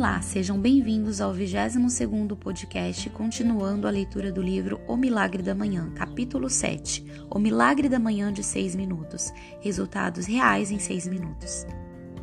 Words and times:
Olá, 0.00 0.22
sejam 0.22 0.58
bem-vindos 0.58 1.20
ao 1.20 1.30
22º 1.30 2.34
podcast, 2.34 3.10
continuando 3.10 3.86
a 3.86 3.90
leitura 3.90 4.32
do 4.32 4.40
livro 4.40 4.80
O 4.88 4.96
Milagre 4.96 5.42
da 5.42 5.54
Manhã, 5.54 5.90
capítulo 5.94 6.48
7, 6.48 7.26
O 7.28 7.38
Milagre 7.38 7.86
da 7.86 7.98
Manhã 7.98 8.32
de 8.32 8.42
6 8.42 8.76
minutos, 8.76 9.30
resultados 9.60 10.24
reais 10.24 10.70
em 10.70 10.78
6 10.78 11.06
minutos. 11.06 11.66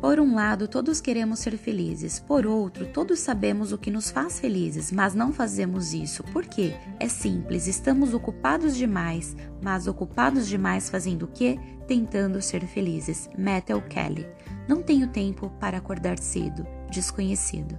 Por 0.00 0.18
um 0.18 0.34
lado, 0.34 0.66
todos 0.66 1.00
queremos 1.00 1.38
ser 1.38 1.56
felizes, 1.56 2.18
por 2.18 2.48
outro, 2.48 2.84
todos 2.86 3.20
sabemos 3.20 3.70
o 3.70 3.78
que 3.78 3.92
nos 3.92 4.10
faz 4.10 4.40
felizes, 4.40 4.90
mas 4.90 5.14
não 5.14 5.32
fazemos 5.32 5.94
isso. 5.94 6.24
Por 6.24 6.46
quê? 6.46 6.74
É 6.98 7.08
simples, 7.08 7.68
estamos 7.68 8.12
ocupados 8.12 8.76
demais, 8.76 9.36
mas 9.62 9.86
ocupados 9.86 10.48
demais 10.48 10.90
fazendo 10.90 11.26
o 11.26 11.28
quê? 11.28 11.56
Tentando 11.86 12.42
ser 12.42 12.66
felizes. 12.66 13.30
Metal 13.38 13.80
Kelly. 13.82 14.26
Não 14.68 14.82
tenho 14.82 15.08
tempo 15.08 15.48
para 15.58 15.78
acordar 15.78 16.18
cedo. 16.18 16.66
Desconhecido. 16.90 17.78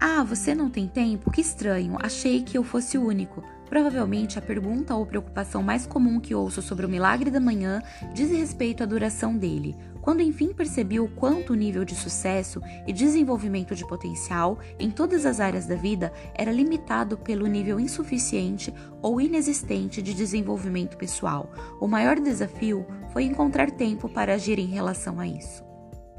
Ah, 0.00 0.22
você 0.22 0.54
não 0.54 0.70
tem 0.70 0.86
tempo? 0.86 1.28
Que 1.28 1.40
estranho, 1.40 1.96
achei 2.00 2.40
que 2.42 2.56
eu 2.56 2.62
fosse 2.62 2.96
o 2.96 3.04
único. 3.04 3.42
Provavelmente 3.68 4.38
a 4.38 4.42
pergunta 4.42 4.94
ou 4.94 5.04
preocupação 5.04 5.60
mais 5.60 5.86
comum 5.86 6.20
que 6.20 6.32
ouço 6.32 6.62
sobre 6.62 6.86
o 6.86 6.88
milagre 6.88 7.32
da 7.32 7.40
manhã 7.40 7.82
diz 8.12 8.30
respeito 8.30 8.84
à 8.84 8.86
duração 8.86 9.36
dele. 9.36 9.76
Quando 10.00 10.20
enfim 10.20 10.52
percebi 10.52 11.00
o 11.00 11.08
quanto 11.08 11.52
o 11.52 11.56
nível 11.56 11.84
de 11.84 11.96
sucesso 11.96 12.60
e 12.86 12.92
desenvolvimento 12.92 13.74
de 13.74 13.84
potencial 13.84 14.60
em 14.78 14.92
todas 14.92 15.26
as 15.26 15.40
áreas 15.40 15.66
da 15.66 15.74
vida 15.74 16.12
era 16.36 16.52
limitado 16.52 17.18
pelo 17.18 17.46
nível 17.48 17.80
insuficiente 17.80 18.72
ou 19.02 19.20
inexistente 19.20 20.00
de 20.00 20.14
desenvolvimento 20.14 20.96
pessoal, 20.96 21.50
o 21.80 21.88
maior 21.88 22.20
desafio 22.20 22.86
foi 23.12 23.24
encontrar 23.24 23.72
tempo 23.72 24.08
para 24.08 24.34
agir 24.34 24.60
em 24.60 24.66
relação 24.66 25.18
a 25.18 25.26
isso. 25.26 25.73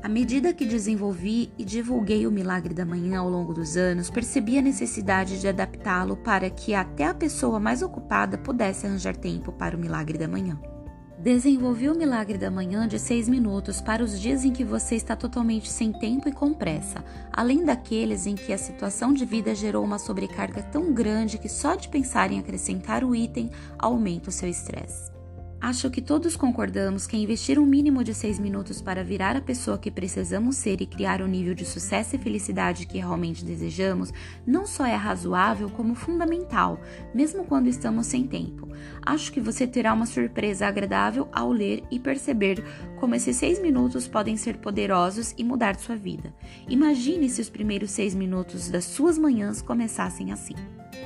À 0.06 0.08
medida 0.08 0.54
que 0.54 0.68
desenvolvi 0.68 1.52
e 1.58 1.66
divulguei 1.66 2.28
o 2.28 2.32
Milagre 2.32 2.76
da 2.76 2.86
Manhã 2.86 3.22
ao 3.22 3.28
longo 3.28 3.56
dos 3.56 3.76
anos, 3.76 4.08
percebi 4.08 4.56
a 4.56 4.62
necessidade 4.62 5.42
de 5.42 5.48
adaptá-lo 5.48 6.16
para 6.16 6.48
que 6.48 6.76
até 6.76 7.08
a 7.08 7.14
pessoa 7.16 7.60
mais 7.60 7.82
ocupada 7.82 8.38
pudesse 8.38 8.86
arranjar 8.86 9.16
tempo 9.16 9.52
para 9.52 9.76
o 9.76 9.80
Milagre 9.80 10.16
da 10.16 10.28
Manhã. 10.28 10.62
Desenvolvi 11.18 11.90
o 11.90 11.98
Milagre 11.98 12.38
da 12.38 12.52
Manhã 12.52 12.88
de 12.88 13.00
6 13.00 13.28
minutos 13.28 13.82
para 13.82 14.04
os 14.04 14.22
dias 14.22 14.46
em 14.46 14.52
que 14.52 14.64
você 14.64 14.94
está 14.94 15.16
totalmente 15.16 15.72
sem 15.72 15.92
tempo 15.92 16.30
e 16.30 16.32
com 16.32 16.54
pressa, 16.54 17.04
além 17.34 17.66
daqueles 17.66 18.28
em 18.28 18.36
que 18.36 18.54
a 18.54 18.60
situação 18.60 19.12
de 19.12 19.26
vida 19.26 19.56
gerou 19.56 19.84
uma 19.84 19.98
sobrecarga 19.98 20.62
tão 20.62 20.94
grande 20.94 21.40
que 21.40 21.50
só 21.50 21.74
de 21.74 21.90
pensar 21.90 22.32
em 22.32 22.38
acrescentar 22.38 23.04
o 23.04 23.16
item 23.16 23.50
aumenta 23.80 24.30
o 24.30 24.32
seu 24.32 24.48
estresse. 24.48 25.16
Acho 25.66 25.90
que 25.90 26.00
todos 26.00 26.36
concordamos 26.36 27.08
que 27.08 27.18
investir 27.18 27.58
um 27.58 27.66
mínimo 27.66 28.04
de 28.04 28.14
seis 28.14 28.38
minutos 28.38 28.84
para 28.84 29.04
virar 29.04 29.36
a 29.36 29.42
pessoa 29.42 29.80
que 29.80 29.90
precisamos 29.90 30.58
ser 30.58 30.80
e 30.80 30.86
criar 30.86 31.24
o 31.24 31.28
nível 31.28 31.56
de 31.56 31.66
sucesso 31.66 32.16
e 32.16 32.20
felicidade 32.20 32.86
que 32.86 33.00
realmente 33.00 33.44
desejamos 33.44 34.14
não 34.46 34.68
só 34.68 34.86
é 34.86 34.94
razoável, 34.94 35.68
como 35.68 35.96
fundamental, 35.96 36.80
mesmo 37.16 37.46
quando 37.46 37.66
estamos 37.66 38.06
sem 38.06 38.28
tempo. 38.28 38.70
Acho 39.04 39.34
que 39.34 39.42
você 39.42 39.66
terá 39.66 39.92
uma 39.92 40.06
surpresa 40.06 40.68
agradável 40.68 41.28
ao 41.32 41.52
ler 41.52 41.84
e 41.90 41.98
perceber 41.98 42.64
como 43.00 43.16
esses 43.16 43.36
seis 43.36 43.60
minutos 43.60 44.08
podem 44.08 44.38
ser 44.38 44.58
poderosos 44.58 45.34
e 45.36 45.44
mudar 45.44 45.80
sua 45.80 45.96
vida. 45.96 46.32
Imagine 46.70 47.28
se 47.28 47.42
os 47.42 47.50
primeiros 47.50 47.90
seis 47.90 48.14
minutos 48.14 48.70
das 48.70 48.84
suas 48.84 49.18
manhãs 49.18 49.64
começassem 49.64 50.32
assim. 50.32 50.54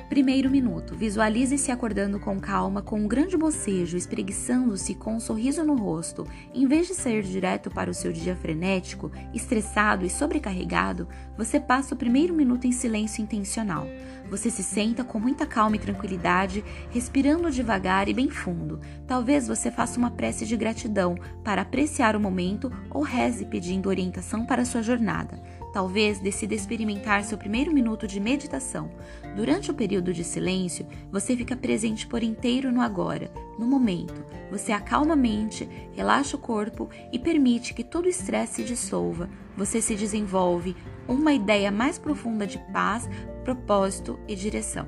Primeiro 0.10 0.50
minuto. 0.50 0.96
Visualize-se 0.96 1.72
acordando 1.72 2.20
com 2.20 2.40
calma, 2.40 2.82
com 2.82 3.00
um 3.00 3.08
grande 3.08 3.38
bocejo, 3.38 3.96
espreguiçando-se 3.96 4.96
com 4.96 5.16
um 5.16 5.20
sorriso 5.20 5.64
no 5.64 5.76
rosto. 5.76 6.26
Em 6.54 6.68
vez 6.68 6.88
de 6.88 6.96
sair 6.96 7.22
direto 7.22 7.70
para 7.70 7.92
o 7.92 7.94
seu 7.94 8.12
dia 8.12 8.36
frenético, 8.36 9.12
estressado 9.34 10.06
e 10.06 10.10
sobrecarregado, 10.10 11.08
você 11.38 11.60
passa 11.60 11.94
o 11.94 11.98
primeiro 11.98 12.34
minuto 12.34 12.66
em 12.66 12.72
silêncio 12.72 13.22
intencional. 13.22 13.88
Você 14.30 14.50
se 14.50 14.64
senta 14.64 15.04
com 15.04 15.20
muita 15.20 15.46
calma 15.46 15.76
e 15.76 15.80
tranquilidade, 15.80 16.64
respirando 16.90 17.52
devagar 17.52 18.08
e 18.08 18.14
bem 18.14 18.30
fundo. 18.30 18.80
Talvez 19.08 19.48
você 19.48 19.72
faça 19.72 19.98
uma 19.98 20.12
prece 20.12 20.46
de 20.46 20.58
gratidão 20.58 21.16
para 21.44 21.62
apreciar 21.62 22.16
o 22.16 22.20
momento 22.20 22.72
ou 22.90 23.02
reze 23.02 23.46
pedindo 23.46 23.90
orientação 23.90 24.46
para 24.46 24.66
sua 24.66 24.82
jornada. 24.82 25.42
Talvez 25.72 26.20
decida 26.20 26.56
experimentar 26.56 27.24
seu 27.24 27.38
primeiro 27.38 27.72
minuto 27.72 28.08
de 28.08 28.20
meditação. 28.20 28.90
Durante 29.36 29.70
o 29.70 29.74
período 29.74 30.12
de 30.12 30.24
silêncio, 30.24 30.86
você 31.12 31.36
fica 31.36 31.56
presente 31.56 32.08
por 32.08 32.24
inteiro 32.24 32.72
no 32.72 32.82
agora, 32.82 33.32
no 33.58 33.68
momento. 33.68 34.26
Você 34.50 34.72
acalma 34.72 35.14
a 35.14 35.18
mente, 35.18 35.70
relaxa 35.94 36.36
o 36.36 36.40
corpo 36.40 36.90
e 37.12 37.20
permite 37.20 37.74
que 37.74 37.84
todo 37.84 38.06
o 38.06 38.10
estresse 38.10 38.56
se 38.56 38.64
dissolva. 38.64 39.30
Você 39.56 39.80
se 39.82 39.96
desenvolve 39.96 40.76
uma 41.08 41.34
ideia 41.34 41.72
mais 41.72 42.00
profunda 42.00 42.48
de 42.48 42.58
paz, 42.72 43.08
propósito 43.44 44.20
e 44.28 44.36
direção. 44.36 44.88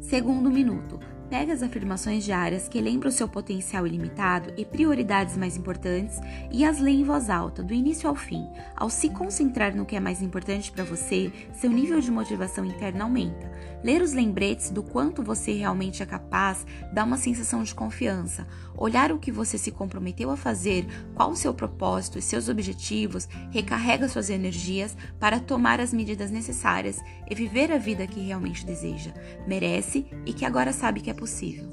Segundo 0.00 0.50
minuto, 0.50 0.98
Pega 1.32 1.54
as 1.54 1.62
afirmações 1.62 2.24
diárias 2.24 2.68
que 2.68 2.78
lembram 2.78 3.10
seu 3.10 3.26
potencial 3.26 3.86
ilimitado 3.86 4.52
e 4.54 4.66
prioridades 4.66 5.34
mais 5.34 5.56
importantes 5.56 6.20
e 6.50 6.62
as 6.62 6.78
lê 6.78 6.90
em 6.90 7.04
voz 7.04 7.30
alta, 7.30 7.62
do 7.62 7.72
início 7.72 8.06
ao 8.06 8.14
fim. 8.14 8.46
Ao 8.76 8.90
se 8.90 9.08
concentrar 9.08 9.74
no 9.74 9.86
que 9.86 9.96
é 9.96 10.00
mais 10.00 10.20
importante 10.20 10.70
para 10.70 10.84
você, 10.84 11.32
seu 11.54 11.70
nível 11.70 11.98
de 12.02 12.10
motivação 12.10 12.66
interna 12.66 13.04
aumenta. 13.04 13.50
Ler 13.82 14.02
os 14.02 14.12
lembretes 14.12 14.68
do 14.68 14.82
quanto 14.82 15.22
você 15.22 15.52
realmente 15.52 16.02
é 16.02 16.06
capaz 16.06 16.66
dá 16.92 17.02
uma 17.02 17.16
sensação 17.16 17.62
de 17.62 17.74
confiança. 17.74 18.46
Olhar 18.76 19.10
o 19.10 19.18
que 19.18 19.32
você 19.32 19.56
se 19.56 19.70
comprometeu 19.70 20.30
a 20.30 20.36
fazer, 20.36 20.86
qual 21.14 21.30
o 21.30 21.36
seu 21.36 21.54
propósito 21.54 22.18
e 22.18 22.22
seus 22.22 22.50
objetivos, 22.50 23.26
recarrega 23.50 24.06
suas 24.06 24.28
energias 24.28 24.94
para 25.18 25.40
tomar 25.40 25.80
as 25.80 25.94
medidas 25.94 26.30
necessárias 26.30 27.00
e 27.28 27.34
viver 27.34 27.72
a 27.72 27.78
vida 27.78 28.06
que 28.06 28.20
realmente 28.20 28.66
deseja, 28.66 29.14
merece 29.46 30.06
e 30.26 30.34
que 30.34 30.44
agora 30.44 30.74
sabe 30.74 31.00
que 31.00 31.10
é 31.10 31.21
possível. 31.22 31.68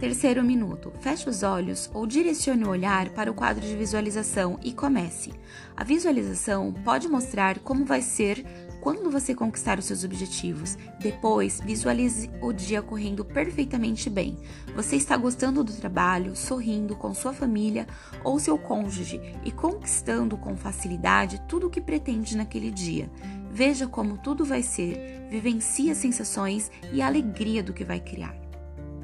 Terceiro 0.00 0.42
minuto. 0.42 0.92
Feche 1.00 1.28
os 1.28 1.44
olhos 1.44 1.88
ou 1.94 2.06
direcione 2.06 2.64
o 2.64 2.70
olhar 2.70 3.10
para 3.10 3.30
o 3.30 3.34
quadro 3.34 3.64
de 3.64 3.76
visualização 3.76 4.58
e 4.64 4.72
comece. 4.72 5.30
A 5.76 5.84
visualização 5.84 6.72
pode 6.72 7.06
mostrar 7.06 7.60
como 7.60 7.84
vai 7.84 8.02
ser 8.02 8.44
quando 8.80 9.10
você 9.10 9.32
conquistar 9.32 9.78
os 9.78 9.84
seus 9.84 10.02
objetivos. 10.02 10.76
Depois, 10.98 11.60
visualize 11.60 12.30
o 12.40 12.52
dia 12.52 12.82
correndo 12.82 13.24
perfeitamente 13.24 14.10
bem. 14.10 14.38
Você 14.74 14.96
está 14.96 15.16
gostando 15.16 15.62
do 15.62 15.72
trabalho, 15.72 16.34
sorrindo 16.34 16.96
com 16.96 17.14
sua 17.14 17.34
família 17.34 17.86
ou 18.24 18.40
seu 18.40 18.58
cônjuge 18.58 19.20
e 19.44 19.52
conquistando 19.52 20.36
com 20.36 20.56
facilidade 20.56 21.42
tudo 21.46 21.66
o 21.66 21.70
que 21.70 21.80
pretende 21.80 22.36
naquele 22.36 22.70
dia. 22.70 23.08
Veja 23.52 23.86
como 23.86 24.16
tudo 24.16 24.46
vai 24.46 24.62
ser, 24.62 25.26
vivencie 25.28 25.90
as 25.90 25.98
sensações 25.98 26.70
e 26.90 27.02
a 27.02 27.06
alegria 27.06 27.62
do 27.62 27.74
que 27.74 27.84
vai 27.84 28.00
criar. 28.00 28.39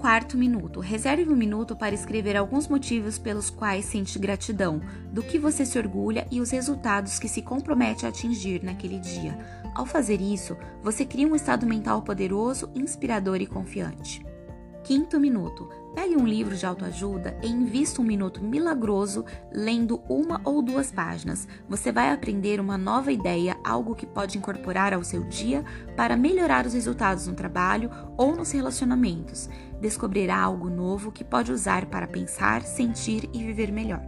Quarto 0.07 0.39
minuto. 0.39 0.79
Reserve 0.79 1.29
um 1.29 1.35
minuto 1.35 1.75
para 1.75 1.93
escrever 1.93 2.37
alguns 2.37 2.69
motivos 2.69 3.19
pelos 3.19 3.51
quais 3.51 3.87
sente 3.87 4.21
gratidão, 4.21 4.81
do 5.11 5.21
que 5.21 5.37
você 5.37 5.67
se 5.67 5.77
orgulha 5.77 6.29
e 6.31 6.41
os 6.41 6.51
resultados 6.51 7.19
que 7.19 7.29
se 7.29 7.43
compromete 7.43 8.07
a 8.07 8.11
atingir 8.11 8.63
naquele 8.63 9.01
dia. 9.01 9.37
Ao 9.75 9.85
fazer 9.85 10.21
isso, 10.21 10.57
você 10.81 11.05
cria 11.05 11.27
um 11.27 11.35
estado 11.35 11.67
mental 11.67 12.03
poderoso, 12.03 12.71
inspirador 12.73 13.41
e 13.41 13.49
confiante. 13.49 14.25
Quinto 14.85 15.19
minuto. 15.19 15.69
Pegue 15.97 16.15
um 16.15 16.27
livro 16.27 16.55
de 16.55 16.67
autoajuda 16.67 17.35
e 17.43 17.49
invista 17.49 18.03
um 18.03 18.05
minuto 18.05 18.45
milagroso 18.45 19.25
lendo 19.51 20.03
uma 20.11 20.43
ou 20.45 20.61
duas 20.61 20.93
páginas. 20.93 21.49
Você 21.67 21.91
vai 21.91 22.13
aprender 22.13 22.61
uma 22.61 22.77
nova 22.77 23.11
ideia, 23.11 23.57
algo 23.65 23.95
que 23.95 24.05
pode 24.05 24.37
incorporar 24.37 24.93
ao 24.93 25.03
seu 25.03 25.25
dia 25.25 25.65
para 25.97 26.15
melhorar 26.15 26.67
os 26.67 26.75
resultados 26.75 27.27
no 27.27 27.33
trabalho 27.33 27.91
ou 28.15 28.37
nos 28.37 28.53
relacionamentos. 28.53 29.49
Descobrirá 29.81 30.39
algo 30.39 30.69
novo 30.69 31.11
que 31.11 31.25
pode 31.25 31.51
usar 31.51 31.87
para 31.87 32.07
pensar, 32.07 32.61
sentir 32.61 33.31
e 33.33 33.43
viver 33.43 33.73
melhor. 33.73 34.05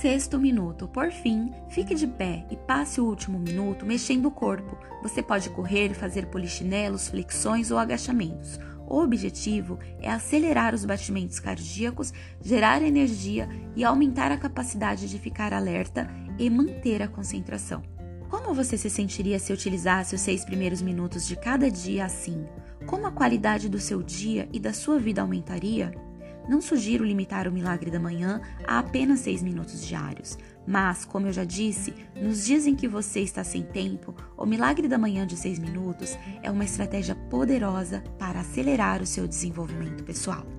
Sexto 0.00 0.36
minuto. 0.36 0.88
Por 0.88 1.12
fim, 1.12 1.52
fique 1.68 1.94
de 1.94 2.08
pé 2.08 2.44
e 2.50 2.56
passe 2.56 3.00
o 3.00 3.04
último 3.04 3.38
minuto 3.38 3.86
mexendo 3.86 4.26
o 4.26 4.32
corpo. 4.32 4.76
Você 5.00 5.22
pode 5.22 5.48
correr, 5.50 5.94
fazer 5.94 6.26
polichinelos, 6.26 7.08
flexões 7.08 7.70
ou 7.70 7.78
agachamentos. 7.78 8.58
O 8.90 9.02
objetivo 9.02 9.78
é 10.00 10.10
acelerar 10.10 10.74
os 10.74 10.86
batimentos 10.86 11.38
cardíacos, 11.38 12.10
gerar 12.40 12.80
energia 12.80 13.46
e 13.76 13.84
aumentar 13.84 14.32
a 14.32 14.38
capacidade 14.38 15.10
de 15.10 15.18
ficar 15.18 15.52
alerta 15.52 16.08
e 16.38 16.48
manter 16.48 17.02
a 17.02 17.08
concentração. 17.08 17.82
Como 18.30 18.54
você 18.54 18.78
se 18.78 18.88
sentiria 18.88 19.38
se 19.38 19.52
utilizasse 19.52 20.14
os 20.14 20.22
seis 20.22 20.42
primeiros 20.42 20.80
minutos 20.80 21.26
de 21.26 21.36
cada 21.36 21.70
dia 21.70 22.06
assim? 22.06 22.46
Como 22.86 23.06
a 23.06 23.12
qualidade 23.12 23.68
do 23.68 23.78
seu 23.78 24.02
dia 24.02 24.48
e 24.52 24.58
da 24.58 24.72
sua 24.72 24.98
vida 24.98 25.20
aumentaria? 25.20 25.92
Não 26.48 26.62
sugiro 26.62 27.04
limitar 27.04 27.46
o 27.46 27.52
milagre 27.52 27.90
da 27.90 28.00
manhã 28.00 28.40
a 28.66 28.78
apenas 28.78 29.20
seis 29.20 29.42
minutos 29.42 29.86
diários, 29.86 30.38
mas, 30.66 31.04
como 31.04 31.26
eu 31.26 31.32
já 31.32 31.44
disse, 31.44 31.94
nos 32.16 32.44
dias 32.44 32.66
em 32.66 32.74
que 32.74 32.88
você 32.88 33.20
está 33.20 33.44
sem 33.44 33.62
tempo, 33.62 34.14
o 34.36 34.46
milagre 34.46 34.88
da 34.88 34.98
manhã 34.98 35.26
de 35.26 35.36
seis 35.36 35.58
minutos 35.58 36.16
é 36.42 36.50
uma 36.50 36.64
estratégia 36.64 37.14
poderosa 37.14 38.02
para 38.18 38.40
acelerar 38.40 39.02
o 39.02 39.06
seu 39.06 39.28
desenvolvimento 39.28 40.02
pessoal. 40.04 40.57